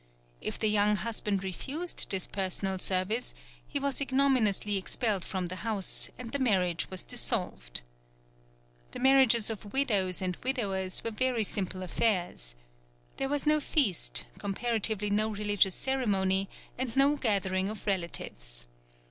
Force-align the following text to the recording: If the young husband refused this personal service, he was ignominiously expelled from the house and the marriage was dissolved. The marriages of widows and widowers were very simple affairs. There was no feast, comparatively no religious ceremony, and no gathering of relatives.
If 0.41 0.57
the 0.57 0.67
young 0.67 0.95
husband 0.95 1.43
refused 1.43 2.09
this 2.09 2.25
personal 2.25 2.79
service, 2.79 3.35
he 3.67 3.77
was 3.77 4.01
ignominiously 4.01 4.75
expelled 4.75 5.23
from 5.23 5.45
the 5.45 5.57
house 5.57 6.09
and 6.17 6.31
the 6.31 6.39
marriage 6.39 6.89
was 6.89 7.03
dissolved. 7.03 7.83
The 8.93 8.99
marriages 8.99 9.51
of 9.51 9.73
widows 9.73 10.19
and 10.19 10.37
widowers 10.37 11.03
were 11.03 11.11
very 11.11 11.43
simple 11.43 11.83
affairs. 11.83 12.55
There 13.17 13.29
was 13.29 13.45
no 13.45 13.59
feast, 13.59 14.25
comparatively 14.39 15.11
no 15.11 15.27
religious 15.29 15.75
ceremony, 15.75 16.49
and 16.79 16.95
no 16.95 17.15
gathering 17.15 17.69
of 17.69 17.85
relatives. 17.85 18.65